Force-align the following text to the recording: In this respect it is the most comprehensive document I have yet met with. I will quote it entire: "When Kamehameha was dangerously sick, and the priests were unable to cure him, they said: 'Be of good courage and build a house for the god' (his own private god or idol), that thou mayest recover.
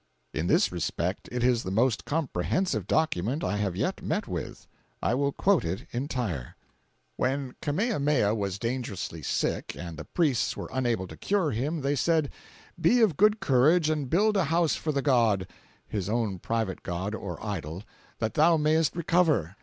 In 0.33 0.47
this 0.47 0.71
respect 0.71 1.29
it 1.31 1.43
is 1.43 1.61
the 1.61 1.69
most 1.69 2.05
comprehensive 2.05 2.87
document 2.87 3.43
I 3.43 3.57
have 3.57 3.75
yet 3.75 4.01
met 4.01 4.27
with. 4.27 4.65
I 4.99 5.13
will 5.13 5.31
quote 5.31 5.63
it 5.63 5.85
entire: 5.91 6.55
"When 7.17 7.53
Kamehameha 7.61 8.33
was 8.33 8.57
dangerously 8.57 9.21
sick, 9.21 9.75
and 9.77 9.97
the 9.97 10.05
priests 10.05 10.57
were 10.57 10.71
unable 10.73 11.05
to 11.05 11.15
cure 11.15 11.51
him, 11.51 11.81
they 11.81 11.95
said: 11.95 12.31
'Be 12.81 12.99
of 13.01 13.15
good 13.15 13.39
courage 13.39 13.91
and 13.91 14.09
build 14.09 14.37
a 14.37 14.45
house 14.45 14.75
for 14.75 14.91
the 14.91 15.03
god' 15.03 15.45
(his 15.87 16.09
own 16.09 16.39
private 16.39 16.81
god 16.81 17.13
or 17.13 17.37
idol), 17.45 17.83
that 18.17 18.33
thou 18.33 18.57
mayest 18.57 18.95
recover. 18.95 19.55